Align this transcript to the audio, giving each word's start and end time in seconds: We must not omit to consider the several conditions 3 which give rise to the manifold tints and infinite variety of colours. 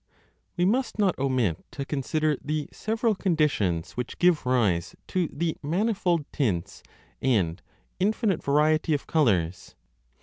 We 0.57 0.65
must 0.65 0.97
not 0.97 1.19
omit 1.19 1.63
to 1.73 1.85
consider 1.85 2.35
the 2.43 2.67
several 2.71 3.13
conditions 3.13 3.89
3 3.93 3.93
which 3.93 4.17
give 4.17 4.47
rise 4.47 4.95
to 5.09 5.29
the 5.31 5.57
manifold 5.61 6.25
tints 6.33 6.81
and 7.21 7.61
infinite 7.99 8.41
variety 8.43 8.95
of 8.95 9.05
colours. 9.05 9.75